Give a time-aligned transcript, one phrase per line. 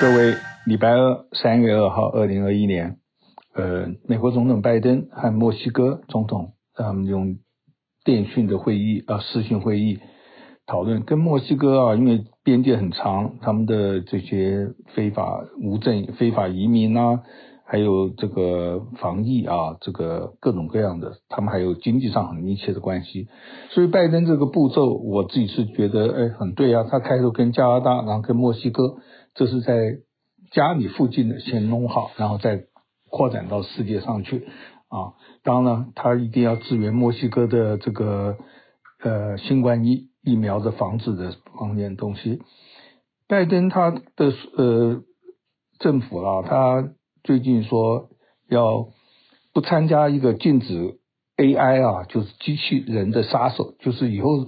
[0.00, 2.98] 各位，礼拜二，三月二号，二零二一年，
[3.52, 7.38] 呃，美国总统拜登和墨西哥总统他们用
[8.04, 9.98] 电讯的会议啊，视讯会议
[10.68, 17.24] 讨论，跟墨西哥啊，因为边界很长，他们的这些非法无证、非法移民啊，
[17.66, 23.26] 还有这个防疫啊，这个各种各样的，他们还有经济上很密切的关系，
[23.70, 28.98] 所以拜登这个步骤，我自己是觉得，哎，很对啊，他开头跟加拿大，然后跟墨西哥。
[29.38, 29.98] 这是在
[30.50, 32.64] 家里附近的先弄好，然后再
[33.08, 34.48] 扩展到世界上去
[34.88, 35.14] 啊。
[35.44, 38.36] 当然，他一定要支援墨西哥的这个
[39.00, 42.42] 呃新冠疫疫苗的防治的方面东西。
[43.28, 45.02] 拜登他的呃
[45.78, 46.88] 政府啊，他
[47.22, 48.08] 最近说
[48.48, 48.88] 要
[49.54, 50.98] 不参加一个禁止
[51.36, 54.46] AI 啊，就是机器人的杀手，就是以后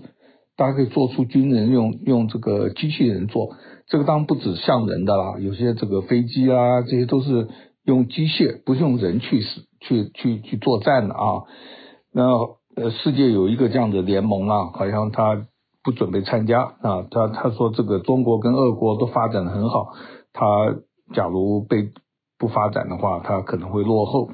[0.57, 3.55] 大家可以做出军人用用这个机器人做。
[3.91, 7.49] 这个当然不止像人的啦，有些这个飞机啊，这些都是
[7.85, 9.43] 用机械，不是用人去
[9.81, 11.43] 去去去作战的啊。
[12.15, 12.23] 那
[12.77, 15.45] 呃，世界有一个这样的联盟啊，好像他
[15.83, 17.05] 不准备参加啊。
[17.11, 19.89] 他他说这个中国跟俄国都发展的很好，
[20.33, 20.47] 他
[21.13, 21.91] 假如被
[22.39, 24.31] 不发展的话，他可能会落后。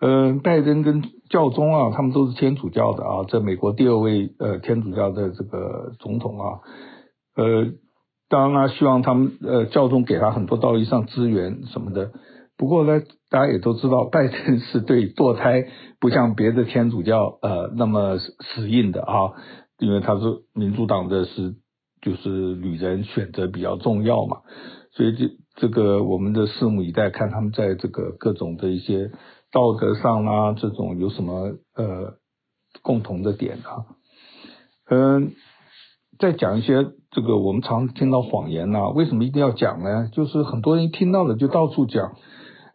[0.00, 6.60] 嗯、呃，拜登跟教宗啊，他们都是天主教的啊，这美国第二位呃天主教的这个总统啊，
[7.34, 7.72] 呃。
[8.28, 12.10] 当然啦，希望他们呃教宗给他很多道义上资源什么的。
[12.56, 15.68] 不过呢，大家也都知道， 拜登是对堕胎
[16.00, 19.32] 不像别的天主教呃那么死硬的啊，
[19.78, 20.22] 因为他是
[20.54, 21.54] 民主党的是
[22.02, 24.38] 就是女人选择比较重要嘛，
[24.92, 29.12] 所以这这个我们的拭目以待，看他们在这个各种的一些
[29.52, 32.14] 道德上啊这种有什么呃
[32.82, 33.86] 共同的点啊，
[34.90, 35.32] 嗯。
[36.18, 36.82] 再讲一些
[37.16, 40.10] 这个我们常听到谎言呐、啊，为什么一定要讲呢？
[40.12, 42.12] 就是很多人一听到了就到处讲，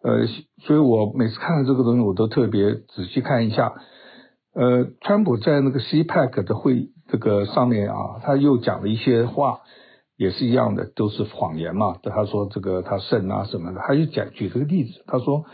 [0.01, 0.25] 呃，
[0.65, 3.71] 所以我每次看到这个东西，我都特别仔细看一下。
[4.55, 9.59] 呃，川普在那个 CPAC 的会这个上面啊，他又讲了一些话，
[10.17, 11.97] 也是一样的，都是谎言嘛。
[12.01, 15.45] 他说这个他胜啊什么的，他就讲举这个例子，他说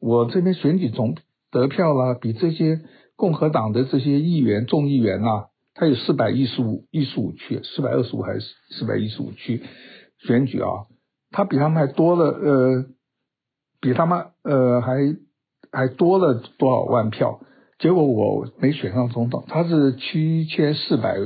[0.00, 1.14] 我这边选举总
[1.52, 2.80] 得票啦，比这些
[3.16, 5.49] 共和党的这些议员众议员呐。
[5.80, 9.62] 他有四百一十五、一十五区，四百二十五还是四百一十五区
[10.18, 10.68] 选举啊？
[11.30, 12.84] 他比他们还多了，呃，
[13.80, 15.16] 比他们呃还
[15.72, 17.40] 还多了多少万票？
[17.78, 21.16] 结果我没选上总统，他是七千四百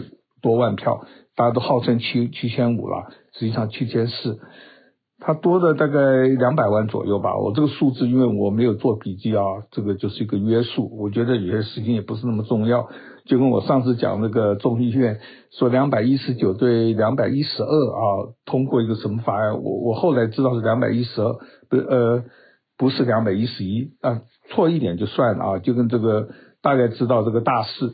[0.41, 1.05] 多万票，
[1.35, 4.39] 大家都号称七七千五了，实际上七千四。
[5.19, 9.43] 他多的大概两百万左右吧，我这个数字因为我没有做笔记啊，
[9.73, 10.97] 这个就是一个约束。
[10.97, 12.89] 我觉得有些事情也不是那么重要，
[13.27, 15.19] 就跟我上次讲那个众议院
[15.51, 21.33] 说两百一十九对两百一十二啊，通过一个什么法案，我我后来知道是两百一十二，
[21.69, 22.25] 不呃
[22.77, 26.29] 不是两百一十一啊，错一点就算了啊，就跟这个
[26.61, 27.93] 大概知道这个大势。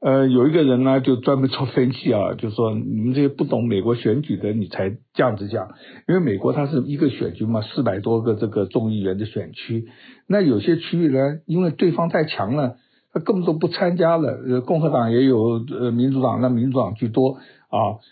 [0.00, 5.68] 呃，有一个人呢，就专门做分析啊，就说你们这些不懂美国选举的，你才这样子讲。
[6.06, 9.86] 因为美国它是一个选区嘛，四百多个这个众议员的选区，
[10.28, 12.76] 那有些区域呢，因为对方太强了，
[13.14, 14.32] 他根本都不参加了。
[14.46, 17.38] 呃，共和党也有，呃，民主党那民主党居多
[17.68, 18.02] 啊，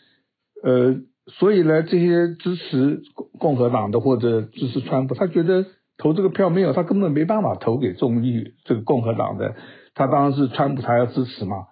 [0.63, 0.97] 呃，
[1.27, 3.03] 所以呢，这些支持
[3.39, 5.67] 共和党的或者支持川普，他觉得
[5.99, 9.57] 投这个票没有，他根本没办法投给众议这个共和党的，
[9.95, 11.67] 他当然是川普他要支持嘛。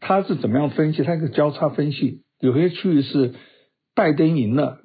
[0.00, 1.04] 他是怎么样分析？
[1.04, 3.32] 他一个交叉分析，有些区域是
[3.94, 4.80] 拜登赢了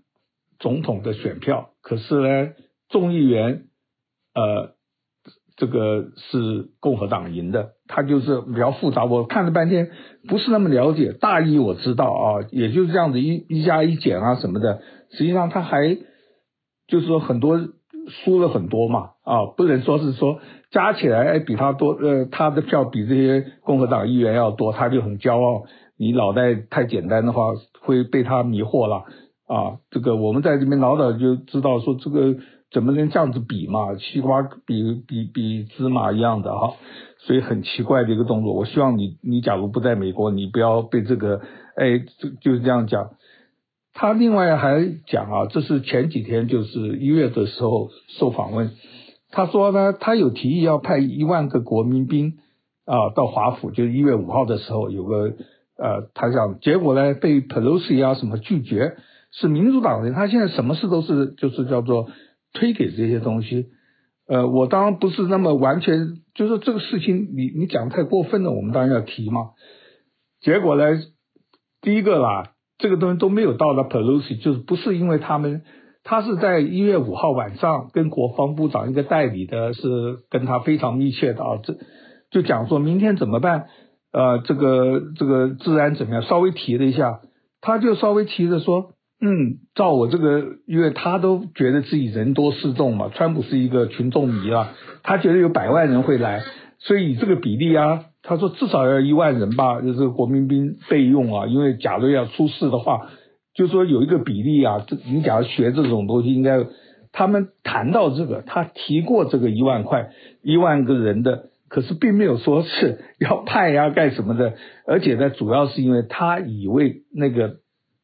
[0.57, 2.53] 总统的选票，可是呢，
[2.89, 3.65] 众议员
[4.33, 4.75] 呃，
[5.61, 9.05] 这个是共和党赢的，他就是比较复杂。
[9.05, 9.91] 我看了半天，
[10.27, 14.81] 不是那么了解，大意我知道啊，也就是这样子一一加一减啊什么的。
[15.11, 15.99] 实际上他还
[16.87, 17.59] 就是说很多
[18.07, 20.39] 输了很多嘛啊，不能说是说。
[20.71, 25.65] 加起来，比他多，呃，他的票比这些共和党议员要多，他就很骄傲。
[25.97, 27.51] 你脑袋太简单的话，
[27.81, 29.03] 会被他迷惑了
[29.47, 29.79] 啊！
[29.89, 32.37] 这个我们在这边老早就知道，说这个
[32.71, 33.95] 怎么能这样子比嘛？
[33.97, 36.73] 西瓜比比比芝麻一样的哈，
[37.19, 38.53] 所以很奇怪的一个动作。
[38.53, 41.41] 我希望你，你假如不在美国，你不要被这个，
[41.75, 43.09] 哎，就就是这样讲。
[43.93, 48.71] 他另外还讲啊，这是前几天就是一月的时候受访问。
[49.31, 52.37] 他说呢，他有提议要派一万个国民兵
[52.85, 55.33] 啊到华府，就是一月五号的时候有个
[55.77, 58.95] 呃，他想结果呢被 Pelosi 啊什么拒绝，
[59.31, 62.07] 是民主党人，他现在什么事都是就是叫做
[62.53, 63.67] 推给这些东西。
[64.27, 69.51] 呃，我当然不是那么完全，就是这个事情你你讲太过分了，我们当然要提嘛。
[70.39, 70.83] 结果呢，
[71.81, 75.63] 第一个啦，这个东西都没有到达 Pelosi，就是不是因为他们，
[76.03, 81.77] 他是在一月五号晚上跟国防部长一个代理的，是跟他非常密切的啊，这
[82.31, 83.67] 就讲说明天怎么办，
[84.13, 87.19] 呃，这个这个治安怎么样，稍微提了一下，
[87.59, 94.73] 他就稍微提着说，嗯，照我这个，因为他都觉得自己人多势众嘛，川普是一个群众迷啊，
[95.03, 96.41] 他觉得有百万人会来，
[96.79, 98.05] 所以以这个比例啊。
[98.23, 103.09] 他说至少要一万人吧，就是国民兵备用啊，因为假如要出事的话，
[103.55, 106.63] 就说有一个比例啊，这你假如学这种东西，应该
[107.11, 110.11] 他们谈到这个，他提过这个一万块
[110.43, 114.53] 一万个人的，可是并没有说是要派呀干什么的，
[114.85, 117.55] 而且呢，主要是因为他以为那个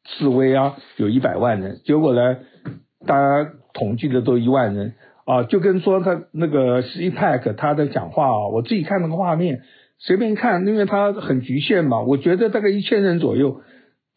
[0.07, 2.38] 示威啊有一百万人，结果呢，
[3.06, 4.94] 大家统计的都一万人
[5.25, 9.62] 啊，就跟说他那个 CPAC 他的讲话啊，我自己看那个画面。
[10.00, 13.62] 随便看，因为他很局限嘛，我觉得大概一千人左右。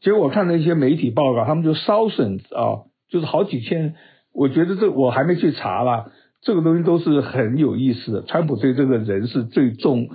[0.02, 3.94] 结果我看了一些媒体报告，他们就烧损啊，就是好几千。
[4.34, 8.22] 我觉得这我还没去查啦，这个东西都是很有意思的。
[8.22, 10.10] 川普对这个人是最重、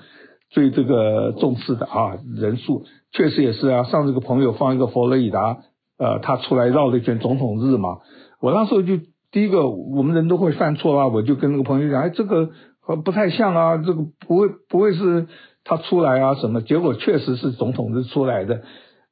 [0.52, 2.86] 最这个重视的啊，人数
[3.16, 3.84] 确实也是啊。
[3.84, 5.58] 上次个朋友放一个佛罗里达，
[5.98, 7.98] 呃，他出来绕了一圈总统日嘛，
[8.42, 8.98] 我那时候就
[9.32, 12.50] 第一个，我们人都会犯错啊，我就跟那个朋友讲，哎，这个
[13.04, 15.28] 不太像啊，这个不会不会是。
[15.68, 16.62] 他出来啊什么？
[16.62, 18.62] 结果确实是总统日出来的。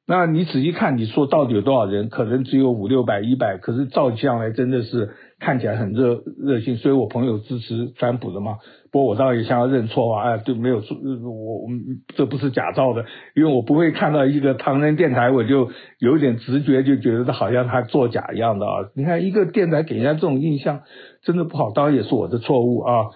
[0.06, 2.08] 那你仔细看，你说到底有多少人？
[2.10, 3.56] 可能只有五六百、一百。
[3.56, 5.10] 可是照相来真的是
[5.40, 6.76] 看起来很热热心。
[6.76, 8.56] 所以我朋友支持川普的嘛。
[8.92, 11.68] 不过我倒也想要认错啊，哎，对，没有说，我我
[12.14, 18.90] 这不是假造的，因为我不会看到一个唐人电台，我就有点直觉就觉得好像他作假一样的啊。
[18.94, 20.82] 你看一个电台给人家这种印象，
[21.22, 21.70] 真的不好。
[21.70, 23.06] 当然也是我的错误啊。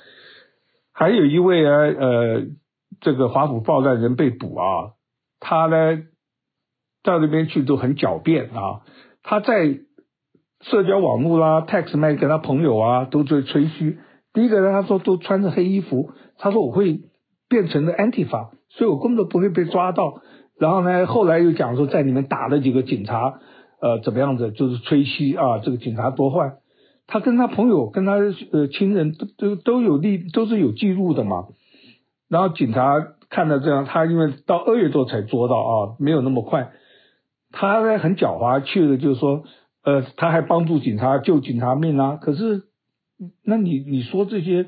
[0.95, 2.43] 还有一位啊，呃。
[3.01, 4.65] 这个华府报站人被捕啊，
[5.39, 5.99] 他呢
[7.03, 8.83] 到那边去都很狡辩啊，
[9.23, 9.79] 他在
[10.61, 13.99] 社交网络啦、text 麦跟他朋友啊都在吹嘘。
[14.33, 17.01] 第一个呢，他说都穿着黑衣服，他说我会
[17.49, 20.21] 变成了 Antifa，所以我根本不会被抓到。
[20.59, 23.39] 然后呢，后来又讲说在里面打了几个警察，
[23.81, 26.55] 呃，怎么样子，就是吹嘘啊，这个警察多坏。
[27.07, 28.15] 他跟他朋友、跟他
[28.53, 31.47] 呃亲人都都都有记，都是有记录的嘛。
[32.29, 32.97] 然后警察
[33.31, 36.73] 看到这样，他因为到二月多才捉到啊，没有那么快。
[37.53, 39.45] 他呢很狡猾，去了就是说，
[39.85, 42.19] 呃，他还帮助警察救警察命啊。
[42.21, 42.63] 可是，
[43.45, 44.67] 那你你说这些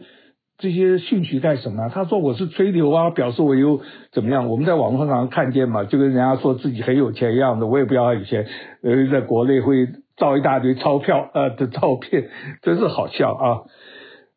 [0.58, 1.88] 这些讯息干什么？
[1.88, 3.80] 他说我是吹牛啊，表示我又
[4.12, 4.48] 怎么样？
[4.48, 7.66] 我们在网络上看见嘛，就跟人家说自己很有钱一样的。
[7.66, 8.46] 我也不要他有钱，
[8.82, 12.28] 呃，在国内会造一大堆钞票呃的照片，
[12.62, 13.44] 真是好笑啊，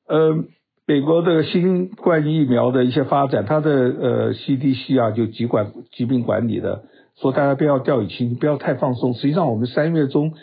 [0.08, 0.44] 呃。
[0.86, 6.84] 美国的新冠疫苗的一些发展，它的呃 CDC 啊，就疾管疾病管理的
[7.20, 9.14] 说，大家不要掉以轻心，不要太放松。
[9.14, 10.34] 实际上，我们三月中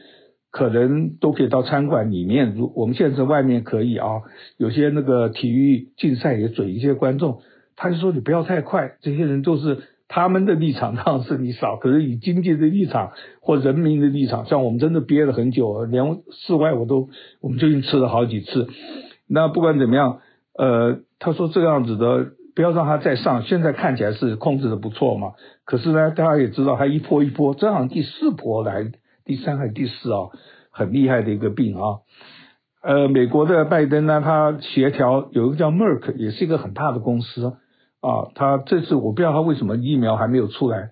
[0.50, 4.22] 可能都可以到餐馆里面，如我们现在在外面可以啊，
[4.56, 7.40] 有些那个体育竞赛也准一些观众，
[7.76, 9.78] 他就说你不要太快，这些人都是
[10.08, 17.08] 他们的立场上是你少，可是以经济的立场或人民的立场，像我们真的憋了很久，连室外我都
[17.40, 18.68] 我们最近吃了好几次，
[19.26, 20.20] 那不管怎么样。
[20.58, 23.42] 呃，他说这样子的，不要让他再上。
[23.42, 25.32] 现在看起来是控制的不错嘛，
[25.64, 28.90] 可是呢，大家也知道，他一波一波，这好像第四波来，
[29.24, 30.28] 第三还是第四啊，
[30.70, 31.98] 很厉害的一个病啊。
[32.82, 37.46] 呃，美国的拜登呢，他协调有一个叫 Merck，也是一个很大的公司
[38.00, 38.30] 啊。
[38.34, 40.90] 他这次我不知道他为什么疫苗还没有出来，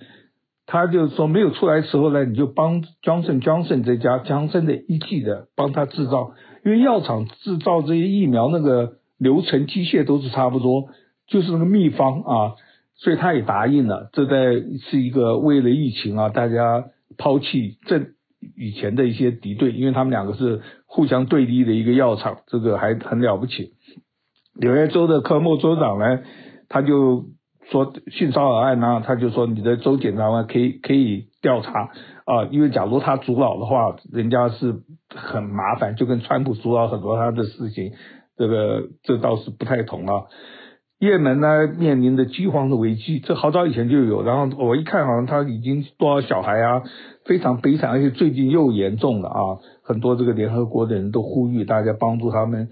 [0.67, 6.33] 他就说没有出来时候呢，你就帮 Johnson Johnson 这家强生的一季的帮他制造，
[6.65, 8.99] 因为药厂制造这些疫苗那个。
[9.21, 10.91] 流程机械都是差不多，
[11.29, 12.55] 就是那个秘方啊，
[12.97, 14.11] 所以他也答应了。
[14.13, 14.55] 这在
[14.91, 18.01] 是一个为了疫情啊，大家抛弃这
[18.57, 23.75] 以前的一些敌对，因为他们两个是互相对立的一个药厂，这个还很了不起。
[24.61, 26.21] 纽约州的科莫州长呢，
[26.69, 27.27] 他就
[27.71, 31.91] 说性骚扰案呢、他就说你的州检察官可以可以调查
[32.25, 34.83] 啊，因为假如他阻挠的话，人家是
[35.15, 37.93] 很麻烦，就跟川普阻挠很多他的事情。
[38.37, 40.25] 这个这倒是不太同啊。
[40.99, 44.23] 也门呢面临着饥荒的危机，这好早以前就有。
[44.25, 46.83] 然后我一看，好像他已经多少小孩啊，
[47.25, 49.41] 非常悲惨，而且最近又严重了啊。
[49.83, 52.69] 很多这个联合国的人都呼吁大家帮助他们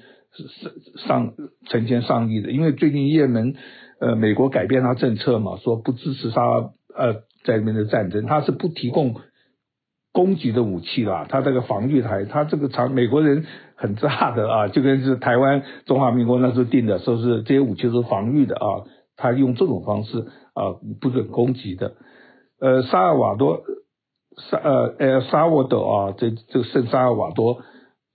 [1.06, 1.32] 上上
[1.68, 3.54] 成千上亿的，因为最近也门
[4.00, 6.42] 呃美国改变他政策嘛，说不支持他
[6.96, 9.14] 呃在那边的战争，他是不提供。
[10.16, 13.44] 攻击的武器啦，他这个防御台，他这个长美国人
[13.74, 20.20] 很炸的啊，就跟是台湾中华民国那时候定的，说是这些武器是防御的啊，他用这种方式
[20.54, 21.92] 啊不准攻击的。
[22.58, 23.60] 呃，萨尔瓦多
[24.50, 27.58] 萨呃呃萨沃德啊，这这个圣萨尔瓦多，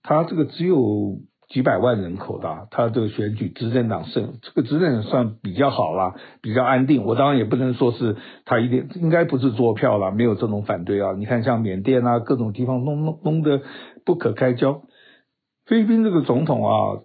[0.02, 1.20] 他这个只有
[1.52, 7.06] 几百万人口的，他这个选举执政党胜，这个执政党算比较好啦，比较安定。
[7.06, 8.16] 我当然也不能说是
[8.46, 11.12] 他一定应该不是作票啦，没有这种反对啊。
[11.18, 13.62] 你看像缅甸啊，各种地方弄弄弄得
[14.06, 14.82] 不可开交。
[15.66, 17.04] 菲律宾这个总统啊，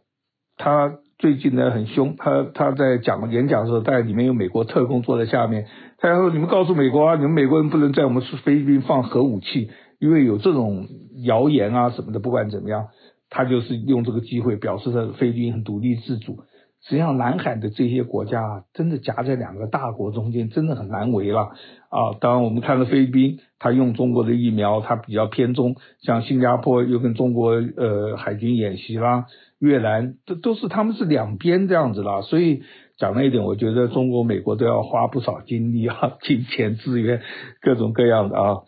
[0.57, 0.99] 他。
[1.19, 10.87] 最近呢很凶，他他在讲演讲的时候，在里面有美国特工坐在下面，他说：“你们告诉美国啊，你们美国人不能在我们菲律宾放核武器，因为有这种
[11.25, 12.21] 谣言啊什么的。
[12.21, 12.89] 不管怎么样，
[13.31, 16.41] 他就是用这个机会表示他菲律宾很独立自主。
[16.83, 21.51] 实际上，南海的这些国家啊，真的夹在两个大国中间，真的很难为了
[21.89, 22.15] 啊。
[22.21, 29.27] 当然，我们看到菲律宾，他用中国的疫苗，他比较偏中，像新加坡又跟中国呃海军演习啦。”
[29.59, 32.63] 越南这都是他们是两边这样子啦，所以
[32.99, 37.23] 讲了一点，我觉得中国、美国都要花不少精力啊、 金钱资源
[37.63, 38.59] 各种各样的啊。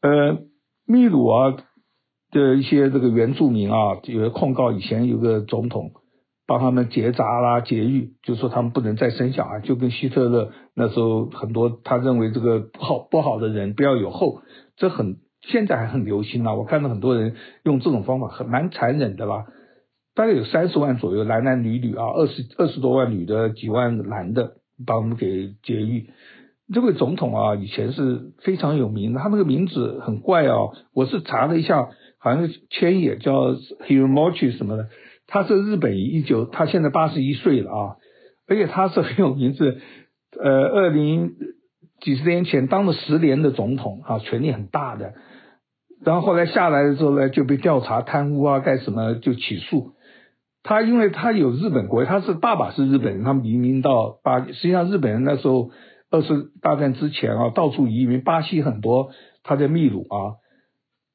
[0.00, 0.38] 呃，
[0.86, 1.56] 秘鲁啊
[2.34, 5.92] 的一些这个原住民啊，有控告以前有个总统
[6.46, 14.42] 帮他们结扎啦、节育，就说他们不能再生小孩，就跟希特勒那时候很多他认为这个不好不好的人不要有后，
[14.76, 16.54] 这很现在还很流行啊。
[16.54, 19.46] 我看到很多人用这种方法，很蛮残忍的啦。
[20.14, 26.10] 大概有三十万左右，男男女女啊，二十二十多万女的，几万男的，把我们给绝育。
[26.72, 30.72] 这位总统啊，以前是非常有名的，他那个名字很怪哦。
[30.94, 31.88] 我是查了一下，
[32.24, 34.88] 好像是千叶叫 Hiromochi 什么的。
[35.26, 37.96] 他是日本一九，他现在八十一岁了啊，
[38.48, 39.78] 而且他是很有名字。
[40.42, 41.32] 呃，二零
[42.00, 45.12] 几十年前当了十年的总统啊，权力很大的。
[46.02, 49.92] 然后后来下来的时候呢，就被调查贪污啊，干什么就起诉。
[50.62, 54.46] 他因为他有日本国，他是爸爸是日本人，他们移民到巴。
[54.46, 55.70] 实际上日本人那时候
[56.10, 59.10] 二次大战之前啊，到处移民，巴西很多，
[59.42, 60.40] 他在秘鲁啊，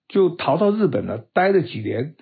[0.09, 2.15] 就逃到日本了，待了几年。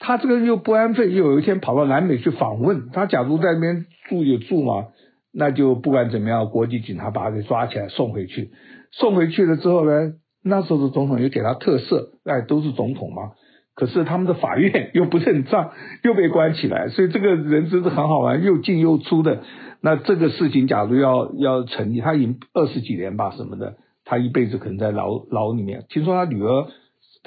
[0.00, 2.88] 他这个又不安分，又有一天跑到南美去访问。
[2.92, 4.86] 他假如在那边住也住嘛，
[5.32, 8.50] 那就不管怎么样，国际警察把他给抓起来送回去。
[8.92, 13.32] 送回去了之后呢，那时候的总统又给他特赦，哎，都是总统嘛。
[13.74, 19.42] 可是他们的法院 又不认账，又被关起来，所以这个人真是很好玩，又进又出的。
[19.80, 25.84] 那这个事情假如要要成立，他已经二十几年吧什么的，他一辈子可能在牢牢里面。
[25.88, 26.66] 听说他女儿，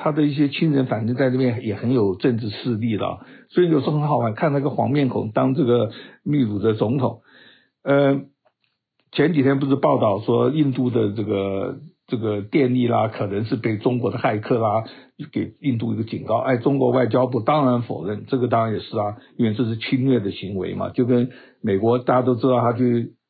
[0.01, 5.91] 他的一些亲人，反正在这边也很有政治势力了，所以有时候很好玩，看那个黄面孔当这个
[6.23, 7.21] 秘鲁的总统。
[7.83, 8.21] 呃，
[9.11, 11.79] 前几天不是报道说印度的这个。
[12.07, 14.83] 这个电力啦，可能是被中国的骇客啦
[15.31, 16.39] 给印度一个警告。
[16.39, 20.89] 哎，中国外交部当然否认，这个当然也是啊，因为这是侵略的行为嘛。
[20.89, 21.29] 就跟
[21.61, 22.83] 美国大家都知道，他就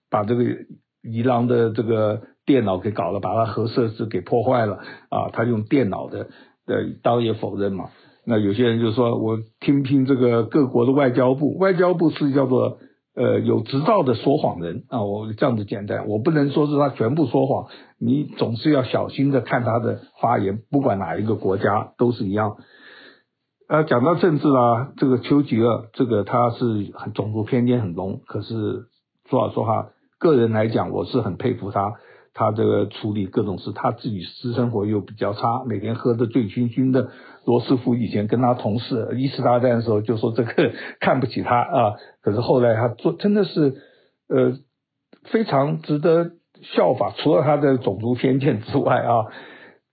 [0.09, 0.43] 把这个
[1.03, 6.29] 伊朗的这个电脑给搞了，把他核设施给破坏了啊，他用电脑的
[6.67, 7.89] 呃，当然也否认嘛。
[8.25, 12.77] 那有些人就说，我听听这个各国的外交部，外交部是叫做。
[13.13, 17.67] 呃，有执照的说谎人啊，我这样子简单，我不能说是他全部说谎，
[17.99, 22.55] 你总是要小心的看他的发言，不管哪一个国家都是一样。
[23.67, 28.85] 呃，讲到政治啦，这个丘吉尔，这个他是很种族偏见很浓，可是
[29.29, 31.95] 说老实话，个人来讲，我是很佩服他。
[32.33, 37.09] 他这个处理各种事，他自己私生活又比较差，每天喝得醉醺醺的。
[37.43, 43.75] 罗斯福以前跟他同事一次大战的时候就说这个看不起他啊，可是后来他做真的是
[44.29, 44.53] 呃
[45.25, 47.13] 非常值得效法。
[47.17, 49.25] 除了他的种族偏见之外啊，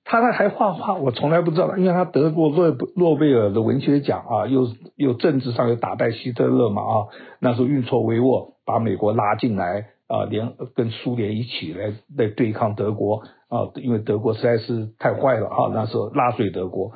[0.05, 6.95] 他还画画，我从来不知道，因为他得过诺诺贝尔的文学奖啊，又又政治上又打败希特勒嘛啊，
[7.41, 9.87] 那时候运筹帷幄，把美国拉进来。
[10.09, 16.95] 啊，联跟苏联一起来来对抗德国啊，因为德国实在是太坏了啊，那时候纳粹德国。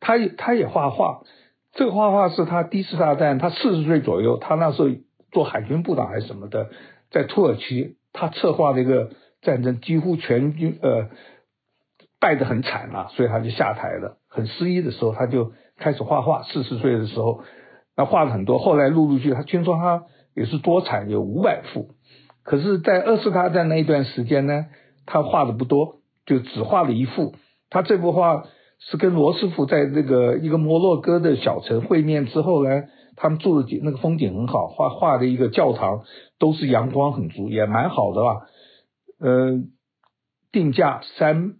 [0.00, 1.22] 他也他也画画，
[1.72, 4.88] 这个画画是他第一次大战，他四十岁左右，他那时候
[5.32, 6.68] 做海军部长还是什么的，
[7.10, 11.08] 在土耳其，他策划了一个战争，几乎全军呃
[12.20, 14.18] 败得很惨了，所以他就下台了。
[14.28, 16.42] 很失意的时候，他就开始画画。
[16.42, 17.42] 四十岁的时候，
[17.96, 21.93] 那画了很多，后来陆陆续续，他听说他也是多产，有五百幅。
[22.44, 24.66] 可是，在二次大战那一段时间呢，
[25.06, 27.34] 他画的不多，就只画了一幅。
[27.70, 28.44] 他这幅画
[28.78, 32.84] 是跟罗斯福在那个一个摩洛哥的小城会面之后呢，
[33.16, 36.02] 他们住的那个风景很好，画画的一个教堂
[36.38, 38.46] 都是阳光很足，也蛮好的吧。
[39.18, 39.62] 呃，
[40.52, 41.54] 定价三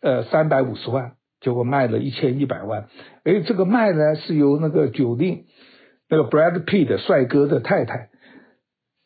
[0.00, 2.88] 呃三百五十万，结果卖了一千一百万。
[3.24, 5.44] 哎，这个卖呢是由那个酒令
[6.08, 8.08] 那个 Brad Pitt 帅哥的太太。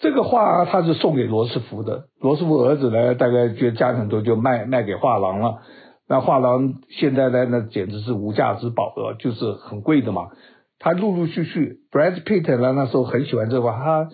[0.02, 5.62] 这个画他是送给罗斯福的，罗斯福儿子呢，大概觉得价值很多，就卖卖给画廊了。
[6.09, 10.30] 那画廊现在呢，那简直是无价之宝了，就是很贵的嘛。
[10.80, 14.11] 他陆陆续续，Brad Pitt 呢，那时候很喜欢这幅画，他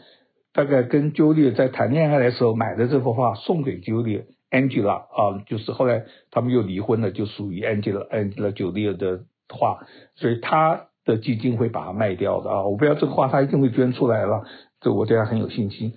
[0.52, 9.78] 大概跟 Julia 在谈恋爱的时候买的这幅画，送给 Julia Angela 啊，就是后来他们又离婚了，就属于 Angela Angela Julia 的画，
[10.16, 12.64] 所以他的基金会把它卖掉的啊。
[12.64, 14.44] 我不知道这个画他一定会捐出来了。
[14.80, 15.94] 这我对他很有信心。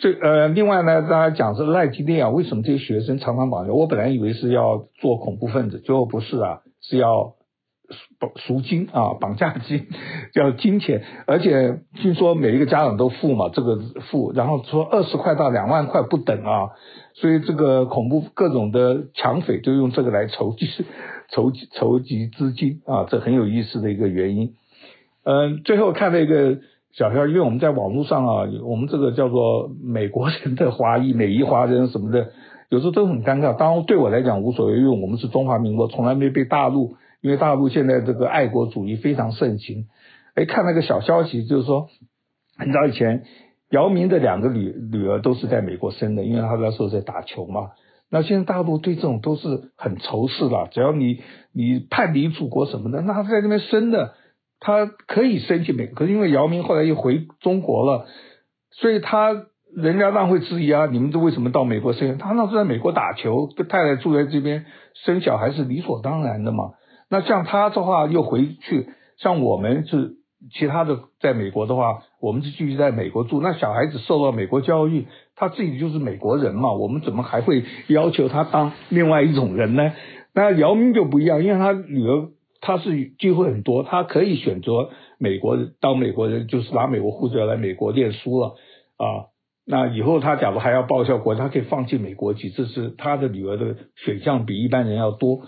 [0.00, 3.72] 这呃，另外呢，大家讲是赖基内啊，为什么这些学生常常绑架？
[3.72, 7.34] 我本来以为是要做恐怖分子，最后不是啊，是要
[8.20, 9.88] 绑赎金啊，绑架金，
[10.32, 11.02] 叫金钱。
[11.26, 13.76] 而且听说每一个家长都付嘛，这个
[14.08, 16.70] 付，然后说二十块到两万块不等啊，
[17.14, 20.68] 所以这个恐怖各种的抢匪就用这个来筹集
[21.32, 24.54] 筹集筹集资金啊，这很有意思的一个原因。
[25.24, 26.58] 嗯，最后看了一个。
[26.98, 32.32] 小肖，因为我们在网络上啊，我们这个叫做美国人的华裔、美裔华人什么的，
[32.70, 33.56] 有时候都很尴尬。
[33.56, 39.86] 当然对我来讲无所谓，因为我们是中华民国，从来没被大陆，因为大陆现在这个爱国主义非常盛行。
[40.34, 41.86] 哎，看那个小消息，就是说
[42.56, 43.22] 很早以前，
[43.70, 47.70] 姚明的两个女女儿都是在美国生的，因为他那时候在打球嘛。
[48.10, 51.20] 那现在大陆对这种都是很仇视了，只要你
[51.52, 54.14] 你叛离祖国什么的，那他在那边生的。
[54.60, 58.06] 他可以申请美国，可是因为姚明后来又回中国了，
[58.72, 59.46] 所以他
[59.76, 62.18] 人家当然会质疑啊，你们这为什么到美国生？
[62.18, 66.72] 他那时在美国打球，跟太太住在这边，生小孩是理所当然的嘛。
[67.08, 68.88] 那像他的话又回去，
[69.18, 70.16] 像我们是
[70.52, 79.92] 其他的在美国的话，我们是继续在美国住，那小孩子受到美国教育，他自己就是美国人嘛，我们怎么还会要求他当另外一种人呢？
[80.34, 82.30] 那姚明就不一样，因为他女儿。
[82.60, 88.54] 他是机会很多，他可以选择美国当美国人，就是拿美国护照来美国念书了
[88.96, 89.30] 啊。
[89.64, 95.40] 那以后他假如还要报效国，他可以放弃美国籍，这是他的女儿的选项比一般人要多。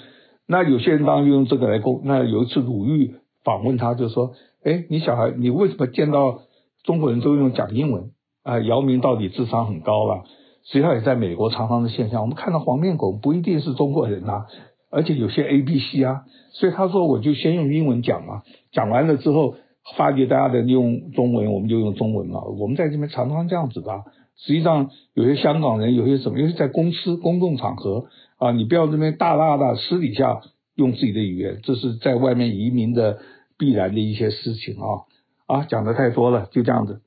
[0.46, 2.02] 那有些人当然用这个来攻。
[2.04, 3.14] 那有一次鲁豫
[3.44, 4.32] 访问他，就说
[4.62, 6.42] ：“哎，你小孩，你为什么见到
[6.84, 8.10] 中国人都用讲英文
[8.42, 8.60] 啊？
[8.60, 10.24] 姚明到底智商很高了，
[10.64, 12.20] 实际上也在美国常常的现象。
[12.20, 14.46] 我们看到黄面孔不一定是中国人呐、啊。”
[14.90, 19.54] 而且有些 A、B、C 啊，所以他说我就先用英文讲嘛，讲完了之后
[19.96, 22.42] 发给大家的用中文，我们就用中文嘛。
[22.44, 24.02] 我们在这边常常这样子的。
[24.36, 28.06] 实际上有些香港人，有些什么，尤其在公司公众场合
[28.38, 30.40] 啊，你不要这边大大的私底下
[30.74, 33.18] 用自己的语言，这是在外面移民的
[33.58, 35.04] 必然的一些事情啊。
[35.46, 37.02] 啊，讲的太多了，就这样子，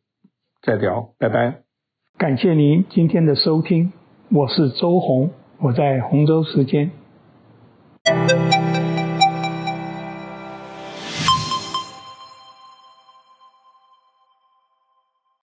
[0.62, 1.62] 再聊，拜拜。
[2.18, 3.94] 感谢您今天的收听，
[4.30, 7.03] 我是周鸿，我在洪州时间。
[8.06, 8.63] Thank you.